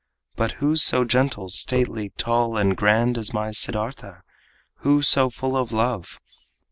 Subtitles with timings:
[0.35, 4.23] But who so gentle, stately, tall and grand As my Siddartha?
[4.77, 6.19] Who so full of love?